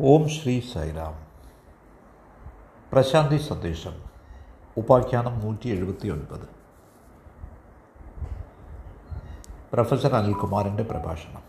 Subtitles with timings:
[0.00, 1.26] ഓം ശ്രീ സൈറാം.
[2.92, 4.04] പ്രശാന്തി സന്ദേശം.
[4.76, 6.48] ഉപാഖ്യാനം നൂറ്റി എഴുപത്തി ഒൻപത്
[9.72, 11.42] പ്രൊഫസർ അനിൽകുമാറിന്റെ പ്രഭാഷണം.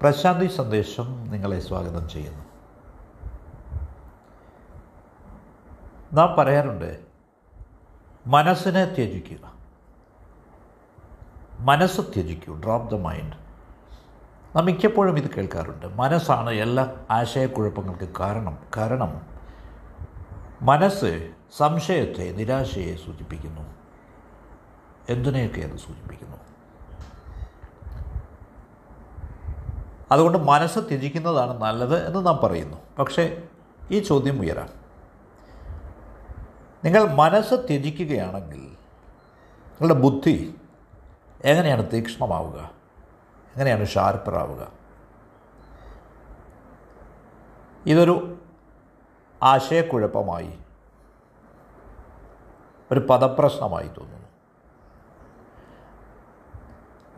[0.00, 2.44] പ്രശാന്തി സന്ദേശം നിങ്ങളെ സ്വാഗതം ചെയ്യുന്നു.
[6.12, 7.00] നാം പറയാറുണ്ട്
[8.26, 9.54] മനസ്സിനെ ത്യജിക്കുക.
[11.60, 13.41] മനസ്സ് ത്യജിക്കൂ ഡ്രോപ്പ് ദ മൈൻഡ്.
[14.56, 15.86] നാം മിക്കപ്പോഴും ഇത് കേൾക്കാറുണ്ട്.
[15.86, 19.20] മനസ്സാണ് എല്ലാ ആശയക്കുഴപ്പങ്ങൾക്ക് കാരണം കാരണം.
[20.62, 23.74] മനസ്സ് സംശയത്തെ നിരാശയെ സൂചിപ്പിക്കുന്നു.
[25.08, 26.36] എന്തിനെയൊക്കെ അത് സൂചിപ്പിക്കുന്നു?
[30.12, 32.76] അതുകൊണ്ട് മനസ്സ് ത്യജിക്കുന്നതാണ് നല്ലത് എന്ന് നാം പറയുന്നു.
[32.98, 33.42] പക്ഷേ
[33.90, 34.68] ഈ ചോദ്യം ഉയരാം.
[36.84, 38.60] നിങ്ങൾ മനസ്സ് ത്യജിക്കുകയാണെങ്കിൽ
[39.80, 40.54] നിങ്ങളുടെ ബുദ്ധി
[41.44, 42.81] എങ്ങനെയാണ് തീക്ഷ്ണമാവുക?
[43.54, 44.72] എങ്ങനെയാണ് ഷാർപ്പറാവുക.
[47.86, 48.38] ഇതൊരു
[49.42, 50.58] ആശയക്കുഴപ്പമായി
[52.92, 54.28] ഒരു പദപ്രശ്നമായി തോന്നുന്നു.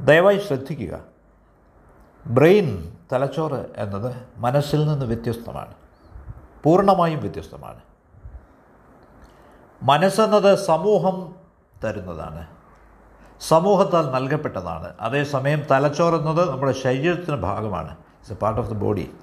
[0.01, 1.01] ദയവായി ശ്രദ്ധിക്കുക.
[2.27, 5.75] ബ്രെയിൻ തലച്ചോറ് എന്നത് മനസ്സിൽ നിന്ന് വ്യത്യസ്തമാണ്.
[6.63, 7.81] പൂർണമായും വ്യത്യസ്തമാണ്.
[9.83, 11.35] മനസ്സെന്നത് സമൂഹം
[11.85, 12.54] തരുന്നതാണ്.
[13.41, 14.95] സമൂഹത്താൽ നൽകപ്പെട്ടതാണ്.
[15.01, 17.91] അതേസമയം തലച്ചോറെന്നത് നമ്മുടെ ശരീരത്തിന്റെ ഭാഗമാണ്.
[17.91, 19.15] It's a part of the body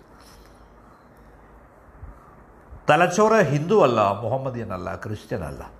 [2.89, 5.71] തലച്ചോറ് ഹിന്ദു അല്ല മുഹമ്മദിയനല്ല ക്രിസ്ത്യനല്ല.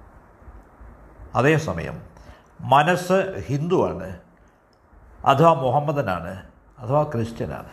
[1.36, 2.02] അതേസമയം
[2.62, 4.20] മനസ്സ് ഹിന്ദുവാണ്.
[5.26, 6.44] അഥവാ മുഹമ്മദനാണ്
[6.80, 7.70] അഥവാ ക്രിസ്ത്യനാണ്.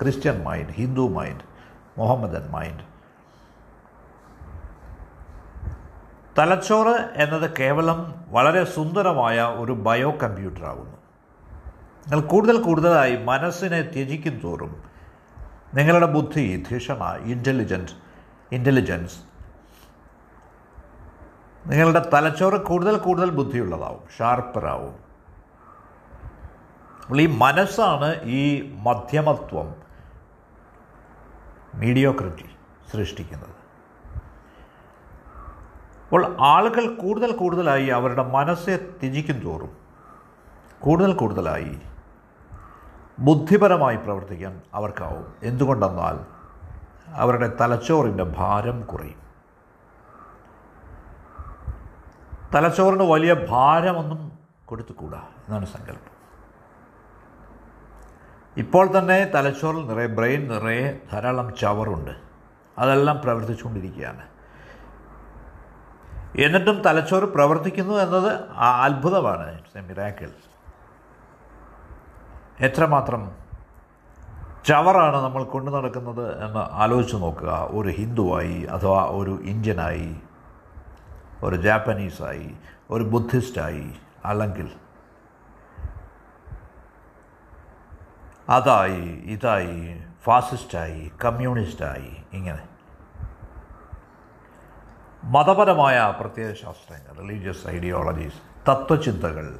[0.00, 1.40] Christian mind Hindu mind
[1.98, 2.91] Mohammedan mind
[6.38, 10.96] തലച്ചോറ് എന്നത് കേവലം വളരെ സുന്ദരമായ ഒരു ബയോ കമ്പ്യൂട്ടറാകുന്നു
[12.02, 14.72] നിങ്ങൾ കൂടുതൽ കൂടുതലായി മനസ്സിനെ ത്യജിക്കും തോറും
[15.74, 17.02] നിങ്ങളുടെ ബുദ്ധി ധിഷണ
[17.34, 17.94] ഇന്റലിജൻസ്
[18.52, 19.18] ഇന്റലിജൻസ്
[21.66, 24.94] നിങ്ങളുടെ തലച്ചോറ് കൂടുതൽ കൂടുതൽ ബുദ്ധിയുള്ളതാവും ഷാർപ്പറാവും
[27.02, 28.08] അപ്പോൾ ഈ മനസ്സാണ്
[28.40, 28.42] ഈ
[28.86, 29.68] മധ്യമത്വം
[31.74, 32.48] മീഡിയോക്രിറ്റി
[32.92, 33.61] സൃഷ്ടിക്കുന്നത്.
[36.12, 39.76] അപ്പോൾ ആളുകൾ കൂടുതൽ കൂടുതലായി അവരുടെ മനസ്സെ ത്യജിക്കും തോറും
[40.80, 41.80] കൂടുതൽ കൂടുതലായി
[43.18, 45.34] ബുദ്ധിപരമായി പ്രവർത്തിക്കാൻ അവർക്കാവും.
[45.42, 46.16] എന്തുകൊണ്ടെന്നാൽ
[47.14, 49.22] അവരുടെ തലച്ചോറിന്റെ ഭാരം കുറയും.
[52.54, 54.32] തലച്ചോറിന് വലിയ ഭാരമൊന്നും
[54.66, 56.12] കൊടുത്തുകൂടാ എന്നാണ് സങ്കല്പം.
[58.56, 62.10] ഇപ്പോൾ തന്നെ തലച്ചോറിൽ നിറയെ ബ്രെയിൻ നിറയെ ധാരാളം ചവറുണ്ട്.
[62.78, 64.32] അതെല്ലാം പ്രവർത്തിച്ചുകൊണ്ടിരിക്കുകയാണ്.
[66.38, 70.30] എന്നിട്ടും തലച്ചോറ് പ്രവർത്തിക്കുന്നു എന്നത് അത്ഭുതമാണ് മിറാക്കിൾ
[72.60, 73.36] എത്രമാത്രം
[74.64, 77.68] ചവറാണ് നമ്മൾ കൊണ്ടു നടക്കുന്നത് എന്ന് ആലോചിച്ച് നോക്കുക.
[77.70, 80.16] ഒരു ഹിന്ദുവായി അഥവാ ഒരു ഇന്ത്യനായി
[81.44, 82.54] ഒരു ജാപ്പനീസായി
[82.90, 83.92] ഒരു ബുദ്ധിസ്റ്റായി
[84.24, 84.70] അല്ലെങ്കിൽ
[88.48, 92.71] അതായി ഇതായി ഫാസിസ്റ്റായി കമ്മ്യൂണിസ്റ്റായി ഇങ്ങനെ.
[95.24, 99.58] മതപരമായ പ്രത്യയശാസ്ത്രങ്ങൾ റിലീജിയസ് ഐഡിയോളജീസ് തത്വചിന്തകൾ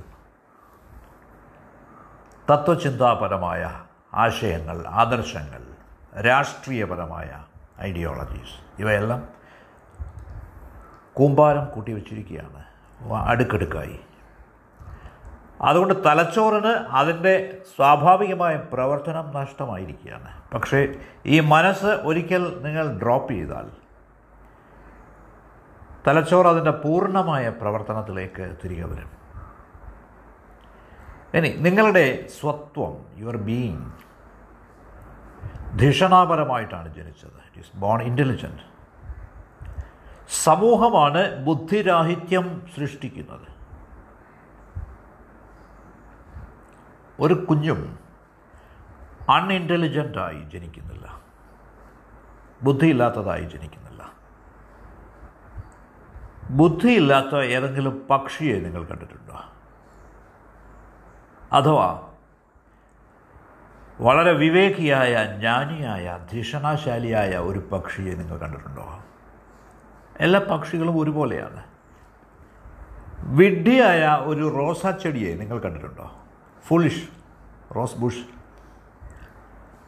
[2.50, 3.81] തത്വചിന്താപരമായ
[4.15, 5.62] ആശയങ്ങൾ ആദർശങ്ങൾ
[6.22, 7.45] രാഷ്ട്രീയപരമായ
[7.81, 9.28] ഐഡിയോളജീസ് ഇവയെല്ലാം
[11.15, 12.65] കൂമ്പാരം കൂട്ടിവെച്ചിരിക്കുകയാണ്.
[13.15, 14.01] അടുക്കടുക്കായി.
[15.61, 20.43] അതുകൊണ്ട് തലച്ചോറിന് അതിന്റെ സ്വാഭാവികമായ പ്രവർത്തനം നഷ്ടമായിരിക്കുകയാണ്.
[20.55, 20.95] പക്ഷേ
[21.27, 23.81] ഈ മനസ്സ് ഒരിക്കൽ നിങ്ങൾ ഡ്രോപ്പ് ചെയ്താൽ
[26.07, 29.11] തലച്ചോറ് അതിന്റെ പൂർണമായ പ്രവർത്തനത്തിലേക്ക് തിരികെ വരും.
[31.35, 33.91] ഇനി നിങ്ങളുടെ സ്വത്വം യുവർ ബീയിങ്
[35.79, 37.31] ധിഷണാപരമായിട്ടാണ് ജനിച്ചത്.
[37.31, 38.73] ഇറ്റ് ഈസ് ബോൺ ഇന്റലിജന്റ്
[40.31, 43.49] സമൂഹമാണ് ബുദ്ധിരാഹിത്യം സൃഷ്ടിക്കുന്നത്.
[47.21, 47.99] ഒരു കുഞ്ഞും
[49.31, 51.21] അൺഇന്റലിജന്റായി ജനിക്കുന്നില്ല.
[52.63, 53.82] ബുദ്ധിയില്ലാത്തതായി ജനിക്കുന്നില്ല.
[56.53, 59.45] ബുദ്ധിയില്ലാത്ത ഏതെങ്കിലും പക്ഷിയെ നിങ്ങൾ കണ്ടിട്ടുണ്ടോ?
[61.53, 62.09] അഥവാ
[64.01, 69.01] വളരെ വിവേകിയായ ജ്ഞാനിയായ ധിഷണാശാലിയായ ഒരു പക്ഷിയെ നിങ്ങൾ കണ്ടിട്ടുണ്ടോ?
[70.21, 71.65] എല്ലാ പക്ഷികളും ഒരുപോലെയാണ്.
[73.19, 76.15] വിഡ്ഢിയായ ഒരു റോസാ ചെടിയെ നിങ്ങൾ കണ്ടിട്ടുണ്ടോ?
[76.66, 77.09] ഫുളിഷ്
[77.77, 78.27] റോസ് ബുഷ്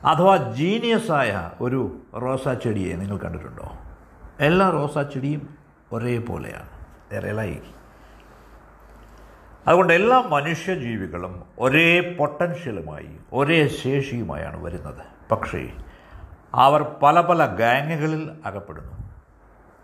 [0.06, 3.72] അഥവാ ജീനിയസായ ഒരു റോസാ ചെടിയെ നിങ്ങൾ കണ്ടിട്ടുണ്ടോ?
[4.40, 6.68] എല്ലാ റോസാച്ചെടിയും ഒരേപോലെയാണ്.
[7.12, 7.62] എറലായി
[9.66, 15.28] അതുകൊണ്ട് എല്ലാ മനുഷ്യജീവികളും ഒരേ പൊട്ടൻഷ്യലുമായി ഒരേ ശേഷിയുമായാണ് വരുന്നത്.
[15.30, 15.70] പക്ഷേ
[16.54, 18.92] അവർ പല പല ഗാങ്ങുകളിൽ അകപ്പെടുന്നു.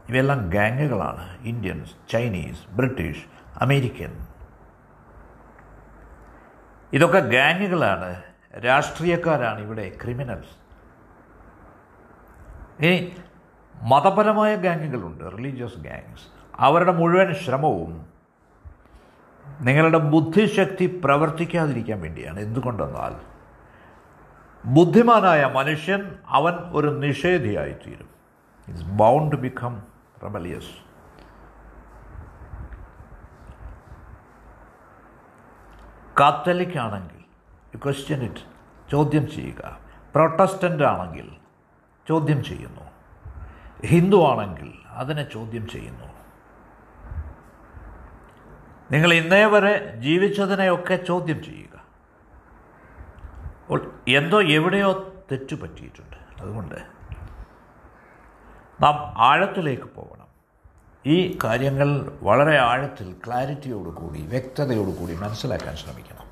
[0.09, 1.39] ഇവയെല്ലാം ഗാങ്ങുകളാണ്.
[1.41, 3.25] Indians Chinese British
[3.57, 4.27] American.
[6.93, 8.23] ഇതൊക്കെ ഗാങ്ങുകളാണ്.
[8.65, 10.61] രാഷ്ട്രീയക്കാരാണ് ഇവിടെ ക്രിമിനൽസ്.
[12.85, 13.17] ഇനി
[13.83, 16.23] മതപരമായ ഗാങ്ങുകളുണ്ട് റിലീജിയസ് ഗാങ്സ്
[16.57, 18.07] അവരുടെ മുഴുവൻ ശ്രമവും
[19.61, 22.41] നിങ്ങളുടെ ബുദ്ധിശക്തി പ്രവർത്തിക്കാതിരിക്കാൻ വേണ്ടിയാണ്.
[22.41, 23.31] എന്തുകൊണ്ടെന്നാൽ
[24.65, 28.09] ബുദ്ധിമാനായ മനുഷ്യൻ അവൻ ഒരു നിഷേധിയായിത്തീരും.
[28.69, 29.83] It's bound to become
[30.25, 30.91] rebellious
[36.21, 37.21] Catholic ആണെങ്കിൽ
[37.79, 38.41] ക്വസ്റ്റ്യൻ ഇറ്റ്
[38.91, 39.79] ചോദ്യം ചെയ്യുക.
[40.15, 41.31] പ്രൊട്ടസ്റ്റന്റ് ആണെങ്കിൽ
[42.09, 43.00] ചോദ്യം ചെയ്യുന്നു.
[43.85, 46.05] ഹിന്ദു ആണെങ്കിൽ അതിനെ ചോദ്യം ചെയ്യുന്നു.
[48.91, 51.71] നിങ്ങൾ ഇന്നേ വരെ ജീവിച്ചതിനെയൊക്കെ ചോദ്യം ചെയ്യുക.
[54.09, 56.43] എന്തോ എവിടെയോ തെറ്റു പറ്റിയിട്ടുണ്ട്.
[56.43, 56.75] അതുകൊണ്ട്
[58.81, 60.27] നാം ആഴത്തിലേക്ക് പോകണം.
[61.07, 66.31] ഈ കാര്യങ്ങൾ വളരെ ആഴത്തിൽ ക്ലാരിറ്റിയോട് കൂടി വ്യക്തതയോട് കൂടി മനസ്സിലാക്കാൻ ശ്രമിക്കണം.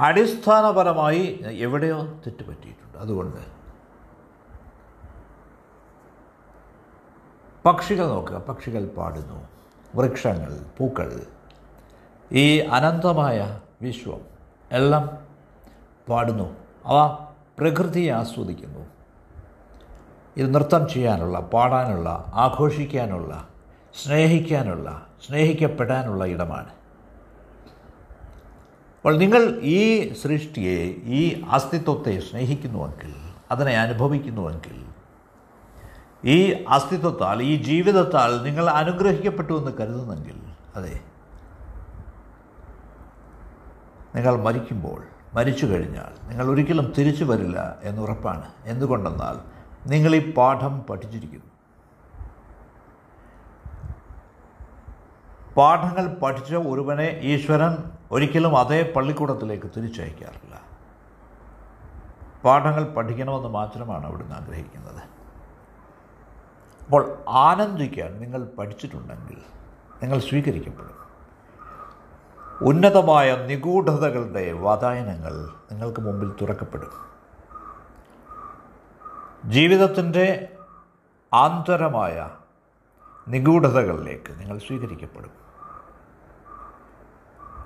[0.00, 3.59] അടിസ്ഥാനപരമായി എവിടെയോ തെറ്റുപറ്റിയിട്ടുണ്ട് അതുകൊണ്ട്
[7.66, 8.36] പക്ഷികൾ നോക്കുക.
[8.36, 9.48] പക്ഷികൾ പാടുന്നു.
[9.94, 11.26] വൃക്ഷങ്ങൾ പൂക്കൾ.
[12.32, 14.20] ഈ അനന്തമായ വിശ്വം
[14.72, 15.18] എല്ലാം
[16.08, 16.56] പാടുന്നു.
[16.84, 17.26] അവ
[17.58, 18.86] പ്രകൃതിയെ ആസ്വദിക്കുന്നു.
[20.36, 23.48] ഇത് നൃത്തം ചെയ്യാനുള്ള പാടാനുള്ള ആഘോഷിക്കാനുള്ള
[24.04, 26.68] സ്നേഹിക്കാനുള്ള സ്നേഹിക്കപ്പെടാനുള്ള ഇടമാണ്.
[28.96, 33.14] അപ്പോൾ നിങ്ങൾ ഈ സൃഷ്ടിയെ ഈ അസ്തിത്വത്തെ സ്നേഹിക്കുന്നുവെങ്കിൽ
[33.50, 34.89] അതിനെ അനുഭവിക്കുന്നുവെങ്കിൽ
[36.24, 40.40] ഈ അസ്തിത്വത്താൽ ഈ ജീവിതത്താൽ നിങ്ങൾ അനുഗ്രഹിക്കപ്പെട്ടു എന്ന് കരുതുന്നെങ്കിൽ
[40.76, 41.00] അതെ.
[44.14, 45.02] നിങ്ങൾ മരിക്കുമ്പോൾ
[45.34, 48.52] മരിച്ചു കഴിഞ്ഞാൽ നിങ്ങൾ ഒരിക്കലും തിരിച്ചു വരില്ല എന്നുറപ്പാണ്.
[48.64, 49.36] എന്തുകൊണ്ടെന്നാൽ
[49.88, 51.50] നിങ്ങൾ ഈ പാഠം പഠിച്ചിരിക്കുന്നു.
[55.56, 57.76] പാഠങ്ങൾ പഠിച്ച ഒരുവനെ ഈശ്വരൻ
[58.10, 60.62] ഒരിക്കലും അതേ പള്ളിക്കൂടത്തിലേക്ക് തിരിച്ചയക്കാറില്ല.
[62.44, 65.09] പാഠങ്ങൾ പഠിക്കണമെന്ന് മാത്രമാണ് അവിടുന്ന് ആഗ്രഹിക്കുന്നത്.
[66.90, 69.42] അപ്പോൾ ആനന്ദിക്കാൻ നിങ്ങൾ പഠിച്ചിട്ടുണ്ടെങ്കിൽ
[70.02, 70.96] നിങ്ങൾ സ്വീകരിക്കപ്പെടും.
[72.62, 76.90] ഉന്നതമായ നിഗൂഢതകളുടെ വാതായനങ്ങൾ നിങ്ങൾക്ക് മുമ്പിൽ തുറക്കപ്പെടും.
[79.50, 80.52] ജീവിതത്തിന്റെ
[81.32, 82.30] ആന്തരമായ
[83.28, 85.30] നിഗൂഢതകളിലേക്ക് നിങ്ങൾ സ്വീകരിക്കപ്പെടും.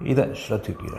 [0.00, 0.98] ഇത് ശ്രദ്ധിക്കുക.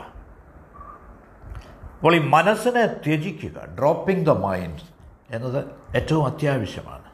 [1.93, 4.81] അപ്പോൾ ഈ മനസ്സിനെ ത്യജിക്കുക ഡ്രോപ്പിംഗ് ദ മൈൻഡ്
[5.29, 7.04] എന്നത് ഏറ്റവും അത്യാവശ്യമാണ്.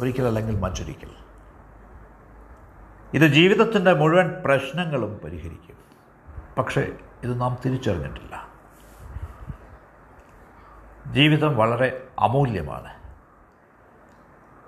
[0.00, 1.10] ഒരിക്കലല്ലെങ്കിൽ മറ്റൊരിക്കൽ.
[3.14, 5.76] ഇത് ജീവിതത്തിന്റെ മുഴുവൻ പ്രശ്നങ്ങളും പരിഹരിക്കും.
[6.58, 6.92] പക്ഷേ
[7.22, 8.48] ഇത് നാം തിരിച്ചറിഞ്ഞിട്ടില്ല.
[11.12, 13.02] ജീവിതം വളരെ അമൂല്യമാണ്.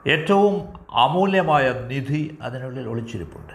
[0.09, 3.53] ഏറ്റവും അമൂല്യമായ നിധി അതിനുള്ളിൽ ഒളിച്ചിരിപ്പുണ്ട്.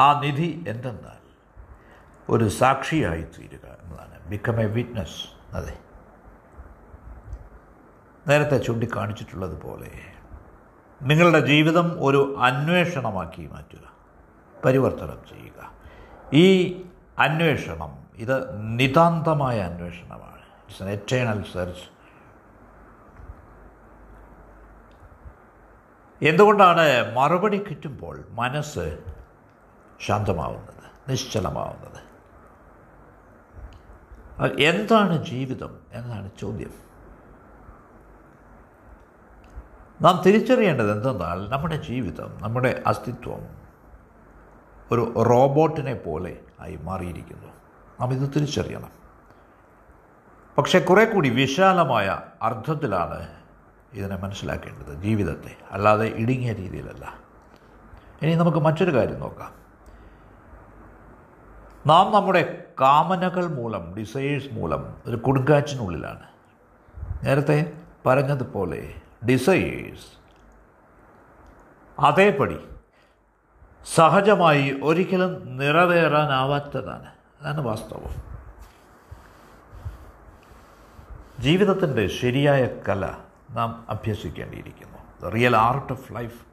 [0.00, 1.22] ആ നിധി എന്തെന്നാൽ
[2.28, 4.28] ഒരു സാക്ഷിയായി തീരുക എന്നതാണ്.
[4.28, 5.78] ബിക്കം എ വിറ്റ്നസ് അതെ.
[8.28, 9.90] നേരത്തെ ചൂണ്ടിക്കാണിച്ചിട്ടുള്ളതുപോലെ
[11.02, 13.92] നിങ്ങളുടെ ജീവിതം ഒരു അന്വേഷണമാക്കി മാറ്റുക
[14.64, 15.72] പരിവർത്തനം ചെയ്യുക.
[16.32, 16.72] ഈ
[17.18, 20.36] അന്വേഷണം ഇത് നിതാന്തമായ അന്വേഷണമാണ്.
[20.36, 21.92] ഇറ്റ്സ് എൻ എറ്റേണൽ സെർച്ച്
[26.24, 28.98] എന്തുകൊണ്ടാണ് മറുപടി കിട്ടുമ്പോൾ മനസ്സ്
[30.00, 32.02] ശാന്തമാവുന്നത് നിശ്ചലമാവുന്നത്?
[34.60, 35.80] എന്താണ് ജീവിതം?
[35.92, 36.91] എന്നാണ് ചോദ്യം.
[40.00, 43.62] നാം തിരിച്ചറിയേണ്ടത് എന്തെന്നാൽ നമ്മുടെ ജീവിതം നമ്മുടെ അസ്തിത്വം
[44.90, 47.48] ഒരു റോബോട്ടിനെ പോലെ ആയി മാറിയിരിക്കുന്നു.
[48.00, 48.90] നാം ഇത് തിരിച്ചറിയണം.
[50.58, 53.28] പക്ഷെ കുറേ കൂടി വിശാലമായ അർത്ഥത്തിലാണ്
[53.92, 55.56] ഇതിനെ മനസ്സിലാക്കേണ്ടത് ജീവിതത്തെ.
[55.70, 57.14] അല്ലാതെ ഇടുങ്ങിയ രീതിയിലല്ല.
[58.22, 59.62] ഇനി നമുക്ക് മറ്റൊരു കാര്യം നോക്കാം.
[61.86, 66.22] നാം നമ്മുടെ കാമനകൾ മൂലം ഡിസൈഴ്സ് മൂലം ഒരു കൊടുങ്കാറ്റിനുള്ളിലാണ്.
[67.24, 67.72] നേരത്തെ
[68.06, 68.94] പറഞ്ഞതുപോലെ
[69.26, 70.06] ഡിസൈഴ്സ്
[72.00, 72.58] അതേപടി.
[73.94, 77.12] സഹജമായി ഒരിക്കലും നിറവേറാനാവാത്തതാണ്.
[77.40, 78.32] അതാണ് വാസ്തവം.
[81.38, 83.14] ജീവിതത്തിന്റെ ശരിയായ കല
[83.50, 84.98] നാം അഭ്യസിക്കേണ്ടിയിരിക്കുന്നു.
[85.22, 86.46] The real art of life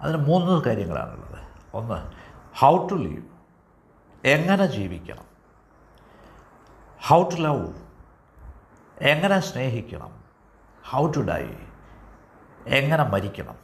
[0.00, 1.48] അതിന് മൂന്ന് കാര്യങ്ങളാണുള്ളത്.
[1.74, 2.12] ഒന്ന്
[2.58, 3.22] ഹൗ ടു ലീവ്
[4.24, 5.24] എങ്ങനെ ജീവിക്കണം.
[7.06, 7.72] ഹൗ ടു ലവ്
[9.00, 10.24] എങ്ങനെ സ്നേഹിക്കണം.
[10.90, 11.46] ഹൗ ടു ഡൈ
[12.66, 13.56] എങ്ങനെ മരിക്കണം?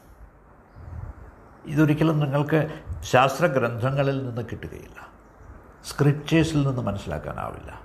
[1.65, 5.09] ഇതൊരിക്കലും നിങ്ങൾക്ക് ശാസ്ത്രഗ്രന്ഥങ്ങളിൽ നിന്ന് കിട്ടുകയില്ല.
[5.85, 7.81] സ്ക്രിപ്റ്റേഴ്സിൽ നിന്ന് മനസ്സിലാക്കാനാവില്ല.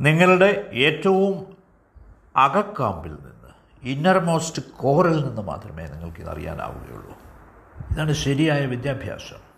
[0.00, 1.56] നിങ്ങളുടെ ഏറ്റവും
[2.36, 3.50] അകക്കാമ്പിൽ നിന്ന്
[3.82, 7.18] ഇന്നർമോസ്റ്റ് കോറിൽ നിന്ന് മാത്രമേ നിങ്ങൾക്ക് ഇത് അറിയാനാവുകയുള്ളൂ
[7.90, 9.53] ഇതാണ് ശരിയായ വിദ്യാഭ്യാസം.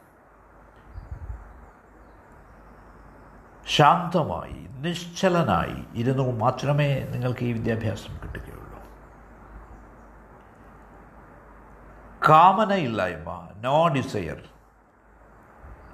[3.68, 8.80] ശാന്തമായി നിശ്ചലനായി ഇരുന്നു മാത്രമേ നിങ്ങൾക്ക് ഈ വിദ്യാഭ്യാസം കിട്ടുകയുള്ളൂ.
[12.28, 14.42] കാമനയില്ലായ്മ നോ ഡിസയർ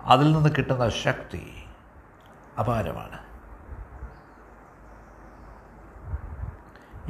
[0.02, 1.64] അതിൽ നിന്ന് കിട്ടുന്ന ശക്തി
[2.58, 3.18] അപാരമാണ്.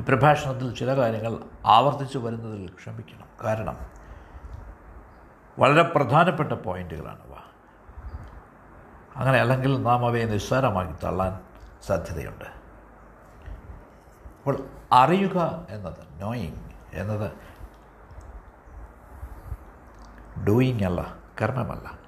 [0.00, 3.28] ഈ പ്രഭാഷണത്തിൽ ചില കാര്യങ്ങൾ ആവർത്തിച്ചു വരുന്നതിൽ ക്ഷമിക്കണം.
[3.44, 3.76] കാരണം
[5.58, 7.51] വളരെ പ്രധാനപ്പെട്ട പോയിന്റുകളാണവ
[9.16, 11.40] അങ്ങനെ അല്ലെങ്കിൽ നാം അവയെ നിസ്സാരമാക്കി തള്ളാൻ
[11.86, 12.44] സാധ്യതയുണ്ട്.
[14.38, 17.32] അപ്പോൾ അറിയുക എന്നത് നോയിങ് എന്നത്
[20.44, 21.98] ഡൂയിങ് അല്ല കർമ്മമല്ല.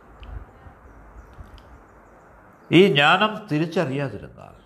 [2.73, 4.65] ഈ ജ്ഞാനം തിരിച്ചറിയാതിരുന്നാൽ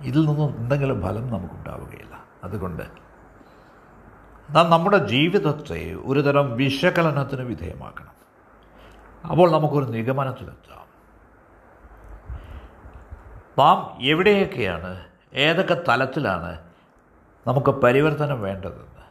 [0.00, 2.24] ഇതിൽ നിന്നും എന്തെങ്കിലും ഫലം നമുക്കുണ്ടാവുകയില്ല.
[2.44, 2.82] അതുകൊണ്ട്
[4.50, 8.12] നാം നമ്മുടെ ജീവിതത്തെ ഒരുതരം വിശകലനത്തിന് വിധേയമാക്കണം.
[9.30, 10.81] അപ്പോൾ നമുക്കൊരു നിഗമനത്തിലെത്താം.
[13.58, 15.04] നാം എവിടെയൊക്കെയാണ്?
[15.34, 16.58] ഏതൊക്കെ തലത്തിലാണ്
[17.46, 19.02] നമുക്ക് പരിവർത്തനം വേണ്ടതെന്ന്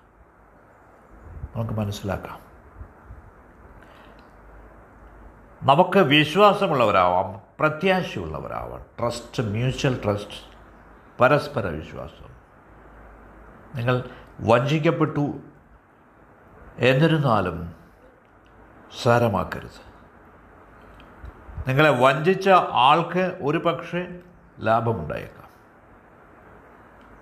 [1.56, 2.40] നമുക്ക് മനസ്സിലാക്കാം.
[5.64, 8.86] നമുക്ക് വിശ്വാസമുള്ളവരാവാം പ്രത്യാശയുള്ളവരാവാം.
[9.00, 10.52] ട്രസ്റ്റ് മ്യൂച്വൽ ട്രസ്റ്റ്
[11.20, 12.36] പരസ്പര വിശ്വാസം.
[13.76, 14.04] നിങ്ങൾ
[14.40, 15.40] വഞ്ചിക്കപ്പെട്ടു
[16.78, 17.74] എന്നിരുന്നാലും
[19.04, 19.92] സാരമാക്കരുത്.
[21.68, 24.20] നിങ്ങളെ വഞ്ചിച്ച ആൾക്ക് ഒരു പക്ഷേ
[24.62, 25.42] ലാഭമുണ്ടായേക്കാം.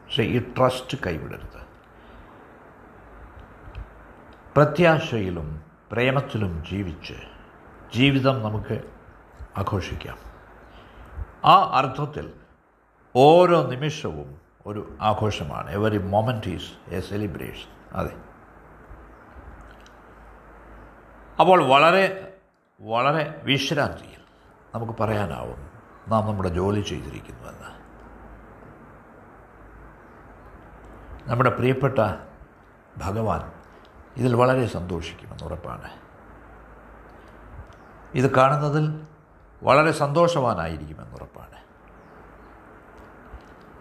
[0.06, 1.70] പക്ഷേ ഈ ട്രസ്റ്റ് കൈവിടരുത്.
[4.56, 7.14] പ്രത്യാശയിലും പ്രേമത്തിലും ജീവിച്ച്
[7.96, 8.82] ജീവിതം നമുക്ക്
[9.58, 10.18] ആഘോഷിക്കാം.
[11.46, 12.34] ആ അർത്ഥത്തിൽ
[13.16, 15.72] ഓരോ നിമിഷവും ഒരു ആഘോഷമാണ്.
[15.72, 18.16] Every moment is a celebration അതെ.
[21.40, 22.38] അപ്പോൾ വളരെ
[22.82, 24.22] വളരെ വിശ്രാന്തിയിൽ
[24.76, 25.69] നമുക്ക് പറയാനാവും.
[26.10, 27.80] നാം നമ്മുടെ ജോലി ചെയ്തിരിക്കുന്നുവെന്ന്.
[31.30, 32.00] നമ്മുടെ പ്രിയപ്പെട്ട
[32.98, 33.52] ഭഗവാൻ
[34.18, 35.92] ഇതിൽ വളരെ സന്തോഷിക്കുമെന്ന് ഉറപ്പാണ്.
[38.14, 39.08] ഇത് കാണുന്നതിൽ
[39.64, 41.60] വളരെ സന്തോഷവാനായിരിക്കുമെന്ന് ഉറപ്പാണ്.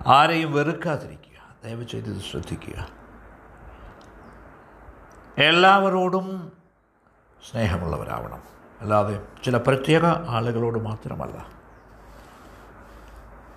[0.09, 2.89] ആരെയും വെറുക്കാതിരിക്കുക ദയവ് ചെയ്ത് ഇത് ശ്രദ്ധിക്കുക.
[5.39, 6.53] എല്ലാവരോടും
[7.51, 8.43] സ്നേഹമുള്ളവരാവണം.
[8.81, 11.58] അല്ലാതെ ചില പ്രത്യേക ആളുകളോട് മാത്രമല്ല.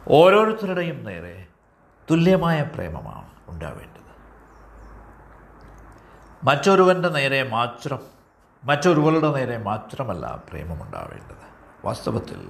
[0.07, 1.47] ഓരോരുത്തരുടെയും നേരെ
[2.11, 4.01] തുല്യമായ പ്രേമമാണ് ഉണ്ടാവേണ്ടത്.
[6.43, 7.99] മറ്റൊരുവന്റെ നേരെ മാത്രം
[8.63, 11.51] മറ്റൊരുവളുടെ നേരെ മാത്രമല്ല പ്രേമമുണ്ടാവേണ്ടത്.
[11.85, 12.49] വാസ്തവത്തിൽ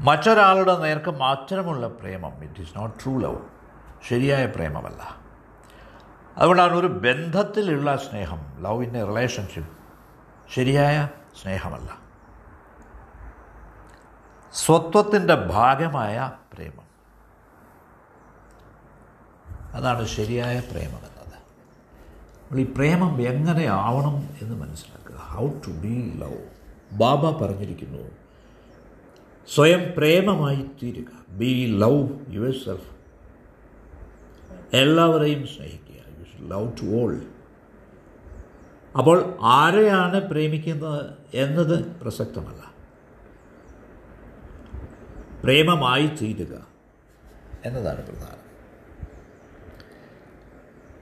[0.00, 3.38] മറ്റൊരാളുടെ നേർക്ക് മാത്രമുള്ള പ്രേമം it is not true love
[4.08, 5.16] ശരിയായ പ്രേമമല്ല.
[6.38, 9.72] അതുകൊണ്ടാണ് ഒരു ബന്ധത്തിലുള്ള സ്നേഹം ലവ് ഇൻ എ റിലേഷൻഷിപ്പ്
[10.54, 11.08] ശരിയായ
[11.42, 12.05] സ്നേഹമല്ല.
[14.56, 16.86] സ്വത്വത്തിന്റെ ഭാഗമായ പ്രേമം.
[19.72, 21.38] അതാണ് ശരിയായ പ്രേമം എന്നത്.
[22.42, 25.16] നമ്മൾ ഈ പ്രേമം എങ്ങനെ ആവണം എന്ന് മനസ്സിലാക്കുക.
[25.16, 26.48] How to be love
[26.92, 28.10] Baba പറഞ്ഞിരിക്കുന്നു
[29.54, 31.06] സ്വയം പ്രേമമായി തീരുക.
[31.28, 32.96] ബി ലവ് യുവർ സെൽഫ്
[34.76, 36.18] എല്ലാവരെയും സ്നേഹിക്കുക.
[36.18, 37.22] You should love to all
[38.98, 42.65] അപ്പോൾ ആരെയാണ് പ്രേമിക്കുന്നത് എന്നത് പ്രസക്തമല്ല.
[45.46, 46.66] പ്രേമമായി തീരുക.
[47.64, 48.46] എന്നതാണ് പ്രധാനം.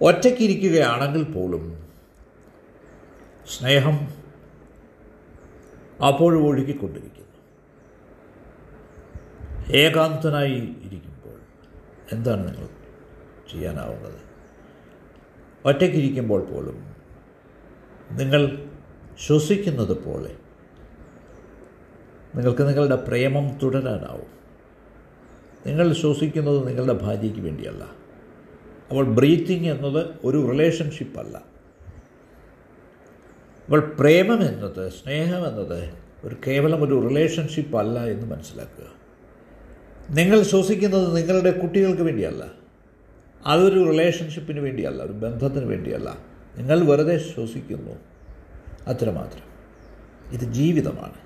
[0.01, 1.91] ഒറ്റയ്ക്കിരിക്കുകയാണെങ്കിൽ പോലും
[3.59, 4.09] സ്നേഹം
[6.07, 7.25] അപ്പോഴും ഒഴുകിക്കൊണ്ടിരിക്കുന്നു.
[9.73, 11.41] ഏകാന്തനായി ഇരിക്കുമ്പോൾ
[12.13, 12.69] എന്താണ് നിങ്ങൾ
[13.53, 14.21] ചെയ്യാനാവുന്നത്?
[15.65, 16.97] ഒറ്റയ്ക്കിരിക്കുമ്പോൾ പോലും
[18.11, 18.69] നിങ്ങൾ
[19.27, 20.37] ശ്വസിക്കുന്നത് പോലെ
[22.35, 24.35] നിങ്ങൾക്ക് നിങ്ങളുടെ പ്രേമം തുടരാനാവും.
[25.67, 27.85] നിങ്ങൾ ശ്വസിക്കുന്നത് നിങ്ങളുടെ ഭാര്യയ്ക്ക് വേണ്ടിയല്ല.
[28.93, 31.55] അവൾ ബ്രീത്തിങ് എന്നത് ഒരു റിലേഷൻഷിപ്പല്ല
[33.69, 35.93] അവൾ പ്രേമം എന്നത് സ്നേഹം എന്നത്
[36.25, 38.95] ഒരു കേവലം ഒരു റിലേഷൻഷിപ്പ് അല്ല എന്ന് മനസ്സിലാക്കുക.
[40.11, 42.45] നിങ്ങൾ ശ്വസിക്കുന്നത് നിങ്ങളുടെ കുട്ടികൾക്ക് വേണ്ടിയല്ല.
[43.47, 46.19] അതൊരു റിലേഷൻഷിപ്പിന് വേണ്ടിയല്ല ഒരു ബന്ധത്തിന് വേണ്ടിയല്ല.
[46.57, 47.93] നിങ്ങൾ വെറുതെ ശ്വസിക്കുന്നു.
[48.87, 49.55] അത്രമാത്രം.
[50.33, 51.24] ഇത് ജീവിതമാണ്.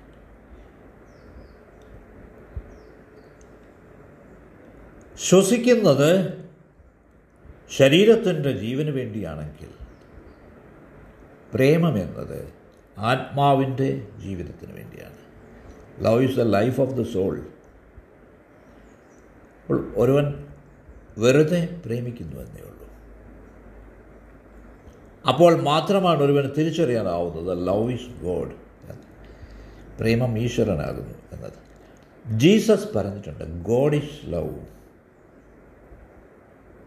[5.27, 6.11] ശ്വസിക്കുന്നത്
[7.71, 9.69] ശരീരത്തിന്റെ ജീവന് വേണ്ടിയാണെങ്കിൽ
[11.53, 12.53] പ്രേമം എന്നത്
[12.97, 15.19] ആത്മാവിന്റെ ജീവിതത്തിന് വേണ്ടിയാണ്.
[16.05, 17.37] Love is the life of the soul
[19.61, 20.47] അപ്പോൾ ഒരുവൻ
[21.17, 22.87] വെറുതെ പ്രേമിക്കുന്നു എന്നേ ഉള്ളൂ.
[25.29, 28.55] അപ്പോൾ മാത്രമാണ് ഒരുവന് തിരിച്ചറിയാനാവുന്നത് ലവ് ഈസ് ഗോഡ്
[29.99, 31.57] പ്രേമം ഈശ്വരനാകുന്നു എന്നത്.
[32.39, 34.78] ജീസസ് പറഞ്ഞിട്ടുണ്ട് ഗോഡ് ഈസ് ലവ്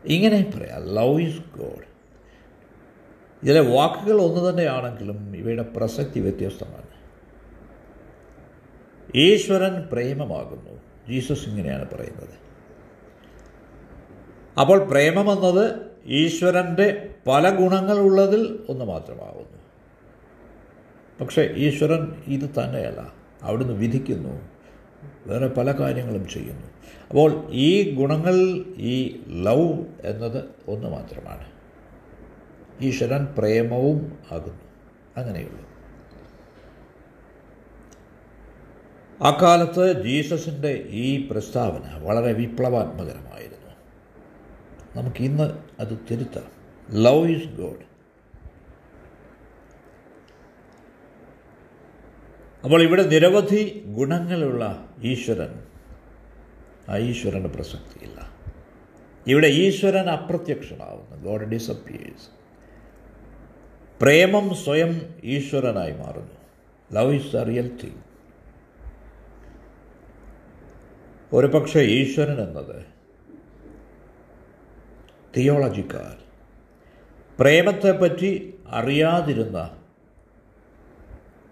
[0.07, 1.93] ഇങ്ങനെ പറയാം ലവ് ഈസ് ഗോഡ്
[3.43, 6.93] ഇതിലെ വാക്കുകൾ ഒന്ന് തന്നെയാണെങ്കിലും ഇവയുടെ പ്രസക്തി വ്യത്യസ്തമാണ്.
[9.15, 10.81] ഈശ്വരൻ പ്രേമമാകുന്നു.
[11.09, 12.43] ജീസസ് ഇങ്ങനെയാണ് പറയുന്നത്.
[14.61, 19.59] അപ്പോൾ പ്രേമമെന്നത് ഈശ്വരന്റെ പല ഗുണങ്ങളുള്ളതിൽ ഒന്ന് മാത്രമാകുന്നു.
[21.21, 23.15] പക്ഷേ ഈശ്വരൻ ഇത് തന്നെയല്ല.
[23.43, 24.62] അവിടുന്ന് വിധിക്കുന്നു.
[25.27, 26.67] വേറെ പല കാര്യങ്ങളും ചെയ്യുന്നു.
[27.09, 28.35] അപ്പോൾ ഈ ഗുണങ്ങൾ
[28.77, 31.47] ഈ ലവ് എന്നത് ഒന്ന് മാത്രമാണ്.
[32.81, 34.61] ഈശ്വരൻ പ്രേമവും ആകുന്നു.
[35.17, 35.73] അങ്ങനെയുള്ളൂ.
[39.21, 43.73] അക്കാലത്ത് ജീസസിന്റെ ഈ പ്രസ്താവന വളരെ വിപ്ലവാത്മകരമായിരുന്നു.
[44.97, 46.63] നമുക്കിന്ന് അത് തിരുത്താം.
[46.91, 47.93] ലവ് ഈസ് ഗോഡ്
[52.65, 55.65] അപ്പോൾ ഇവിടെ നിരവധി ഗുണങ്ങളുള്ള ഈശ്വരൻ.
[56.89, 58.33] ആ ഈശ്വരന് പ്രസക്തിയില്ല.
[59.27, 61.25] ഇവിടെ ഈശ്വരൻ അപ്രത്യക്ഷനാവുന്നു.
[61.25, 62.29] ഗോഡ് ഡിസപ്പിയേഴ്സ്
[64.03, 66.35] പ്രേമം സ്വയം ഈശ്വരനായി മാറുന്നു.
[66.93, 68.03] Love is a real thing
[71.33, 72.87] ഒരു പക്ഷേ ഈശ്വരൻ എന്നത്
[75.37, 76.17] തിയോളജിക്കാർ
[77.39, 79.71] പ്രേമത്തെപ്പറ്റി അറിയാതിരുന്ന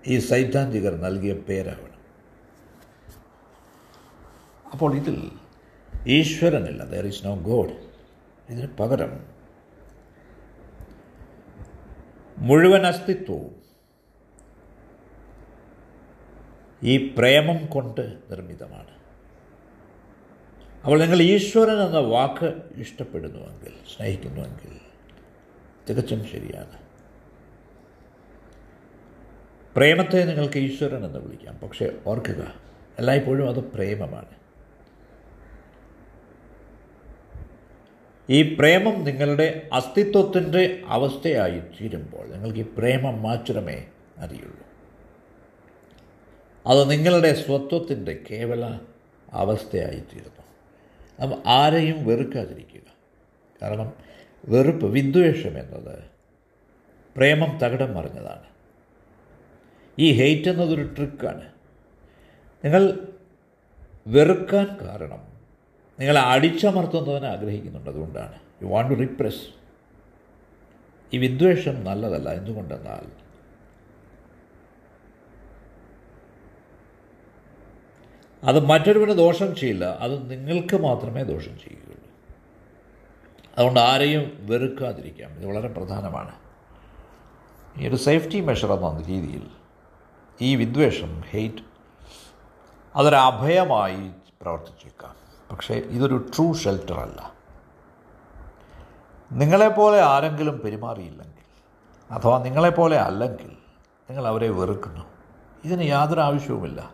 [0.06, 1.89] ഈ സൈദ്ധാന്തികർ നൽകിയ പേരാവണം
[4.72, 5.30] അപ്പോൾ ഇതിൽ
[6.06, 6.84] ഈശ്വരനില്ല.
[6.84, 7.72] ദർ ഈസ് നോ ഗോഡ്
[8.50, 9.26] ഇതിന് പകരം
[12.38, 13.60] മുഴുവൻ അസ്തിത്വവും
[16.82, 18.90] ഈ പ്രേമം കൊണ്ട് നിർമ്മിതമാണ്.
[20.84, 24.80] അപ്പോൾ നിങ്ങൾ ഈശ്വരൻ എന്ന വാക്ക് ഇഷ്ടപ്പെടുന്നുവെങ്കിൽ സ്നേഹിക്കുന്നുവെങ്കിൽ
[25.88, 26.80] തികച്ചും ശരിയാണ്.
[29.76, 31.58] പ്രേമത്തെ നിങ്ങൾക്ക് ഈശ്വരൻ എന്ന് വിളിക്കാം.
[31.58, 32.54] പക്ഷേ ഓർക്കുക
[32.98, 34.39] എല്ലായ്പ്പോഴും അത് പ്രേമമാണ്.
[38.30, 43.86] ഈ പ്രേമം നിങ്ങളുടെ അസ്തിത്വത്തിന്റെ അവസ്ഥയായി തീരുമ്പോൾ നിങ്ങൾക്ക് ഈ പ്രേമം മാത്രമേ
[44.18, 44.66] അറിയുള്ളൂ.
[46.66, 48.80] അത് നിങ്ങളുടെ സ്വത്വത്തിന്റെ കേവല
[49.32, 50.42] അവസ്ഥയായി തീരുന്നു.
[51.22, 52.80] അപ്പം ആരെയും വെറുക്കാതിരിക്കുക.
[53.62, 53.92] കാരണം
[54.44, 56.04] വെറുപ്പ് വിദ്വേഷം എന്നത്
[57.16, 58.46] പ്രേമം തകടം മറിഞ്ഞതാണ്.
[59.98, 61.52] ഈ ഹെയ്റ്റ് എന്നതൊരു ട്രിക്കാണ്.
[62.64, 63.08] നിങ്ങൾ
[64.06, 65.29] വെറുക്കാൻ കാരണം
[66.00, 68.34] നിങ്ങൾ അടിച്ചമർത്തുന്നതിനെ ആഗ്രഹിക്കുന്നുണ്ട് അതുകൊണ്ടാണ്.
[68.62, 69.46] യു വാണ്ട് ടു റിപ്രസ്
[71.12, 72.28] ഈ വിദ്വേഷം നല്ലതല്ല.
[72.28, 73.20] എന്തുകൊണ്ടെന്നാൽ
[78.44, 79.84] അത് മറ്റൊരുവിന് ദോഷം ചെയ്യില്ല.
[79.84, 82.10] അത് നിങ്ങൾക്ക് മാത്രമേ ദോഷം ചെയ്യുകയുള്ളൂ.
[83.56, 85.30] അതുകൊണ്ട് ആരെയും വെറുക്കാതിരിക്കാം.
[85.30, 86.34] ഇത് വളരെ പ്രധാനമാണ്.
[87.78, 89.46] ഈ ഒരു സേഫ്റ്റി മെഷർ എന്ന രീതിയിൽ
[90.40, 91.62] ഈ വിദ്വേഷം ഹെയ്റ്റ്
[92.96, 94.10] അതൊരഭയമായി
[94.42, 95.19] പ്രവർത്തിച്ചേക്കാം.
[95.50, 97.32] പക്ഷേ ഇതൊരു ട്രൂ ഷെൽട്ടർ അല്ല.
[99.32, 101.36] നിങ്ങളെപ്പോലെ ആരെങ്കിലും പെരുമാറിയില്ലെങ്കിൽ
[102.10, 103.56] അഥവാ നിങ്ങളെപ്പോലെ അല്ലെങ്കിൽ
[104.10, 105.04] നിങ്ങൾ അവരെ വെറുക്കുന്നു
[105.64, 106.92] ഇതിന് യാതൊരു ആവശ്യവുമില്ല.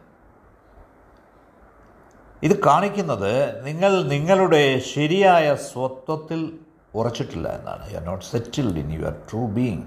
[2.43, 6.59] ഇത് കാണിക്കുന്നത് നിങ്ങൾ നിങ്ങളുടെ ശരിയായ സ്വത്വത്തിൽ
[6.95, 7.91] ഉറച്ചിട്ടില്ല എന്നാണ്.
[7.93, 9.85] You are not settled in your true being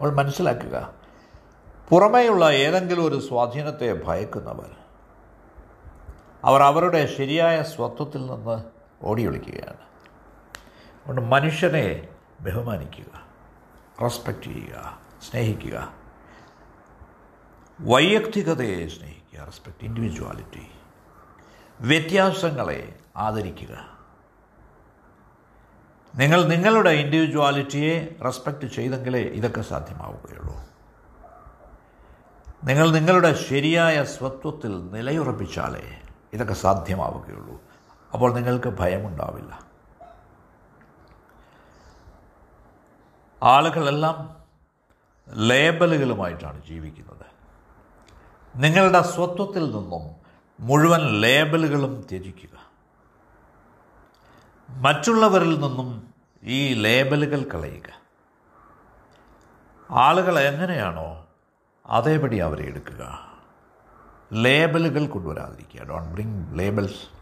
[0.00, 0.92] അവൾ മനസ്സിലാക്കുക
[1.88, 4.70] പുറമേയുള്ള ഏതെങ്കിലും ഒരു സ്വാധീനത്തെ ഭയക്കുന്നവർ
[6.44, 8.64] അവർ അവരുടെ ശരിയായ സ്വത്വത്തിൽ നിന്ന്
[9.02, 9.84] ഓടിയൊളിക്കുകയാണ്.
[11.00, 12.08] അതുകൊണ്ട് മനുഷ്യനെ
[12.40, 13.22] ബഹുമാനിക്കുക
[14.02, 14.98] റെസ്പെക്റ്റ് ചെയ്യുക
[15.30, 15.92] സ്നേഹിക്കുക
[17.80, 20.66] വൈയക്തികതയെ സ്നേഹിക്കുക റെസ്പെക്റ്റ് ഇൻഡിവിജ്വാലിറ്റി
[21.80, 23.94] വ്യത്യാസങ്ങളെ ആദരിക്കുക.
[26.14, 30.56] നിങ്ങൾ നിങ്ങളുടെ ഇൻഡിവിജ്വാലിറ്റിയെ റെസ്പെക്റ്റ് ചെയ്തെങ്കിലേ ഇതൊക്കെ സാധ്യമാവുകയുള്ളൂ.
[32.64, 36.00] നിങ്ങൾ നിങ്ങളുടെ ശരിയായ സ്വത്വത്തിൽ നിലയുറപ്പിച്ചാലേ
[36.34, 37.62] ഇതൊക്കെ സാധ്യമാവുകയുള്ളൂ.
[38.12, 39.64] അപ്പോൾ നിങ്ങൾക്ക് ഭയമുണ്ടാവില്ല.
[43.42, 44.36] ആളുകളെല്ലാം
[45.28, 47.26] ലേബലുകളുമായിട്ടാണ് ജീവിക്കുന്നത്.
[48.56, 50.16] നിങ്ങളുടെ സ്വത്വത്തിൽ നിന്നും
[50.60, 52.70] മുഴുവൻ ലേബലുകളും ത്യജിക്കുക.
[54.70, 58.00] മറ്റുള്ളവരിൽ നിന്നും ഈ ലേബലുകൾ കളയുക.
[59.90, 61.26] ആളുകൾ എങ്ങനെയാണോ
[61.86, 63.33] അതേപടി അവരെ എടുക്കുക.
[64.34, 65.82] ലേബലുകൾ കൊണ്ടുവരാതിരിക്കുക.
[65.82, 67.14] ഡോണ്ട് ബ്രിങ് ലേബൽസ്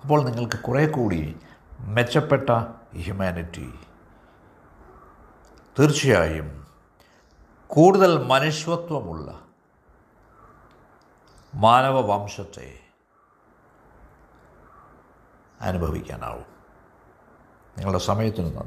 [0.00, 1.40] അപ്പോൾ നിങ്ങൾക്ക് കുറേ കൂടി
[1.80, 2.50] മെച്ചപ്പെട്ട
[2.96, 3.74] ഹ്യൂമാനിറ്റി.
[5.78, 6.66] തീർച്ചയായും
[7.66, 9.46] കൂടുതൽ മനുഷ്യത്വമുള്ള
[11.54, 12.78] മാനവ വംശത്തെ
[15.60, 16.44] അനുഭവിക്കാനാവും.
[17.78, 18.60] നിങ്ങളുടെ സമയത്തിന് നന്ദി.